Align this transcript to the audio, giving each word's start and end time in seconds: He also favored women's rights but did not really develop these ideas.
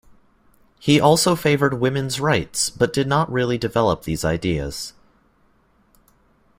He 0.79 0.99
also 0.99 1.35
favored 1.35 1.75
women's 1.79 2.19
rights 2.19 2.71
but 2.71 2.91
did 2.91 3.05
not 3.05 3.31
really 3.31 3.59
develop 3.59 4.01
these 4.01 4.25
ideas. 4.25 4.93